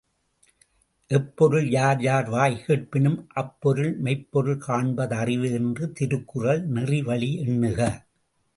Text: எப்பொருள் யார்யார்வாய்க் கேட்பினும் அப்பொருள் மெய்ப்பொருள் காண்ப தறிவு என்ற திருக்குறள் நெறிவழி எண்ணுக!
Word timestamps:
எப்பொருள் 1.11 1.67
யார்யார்வாய்க் 1.71 2.63
கேட்பினும் 2.63 3.19
அப்பொருள் 3.33 3.93
மெய்ப்பொருள் 3.99 4.59
காண்ப 4.59 5.07
தறிவு 5.07 5.49
என்ற 5.51 5.91
திருக்குறள் 5.93 6.63
நெறிவழி 6.73 7.31
எண்ணுக! 7.45 7.79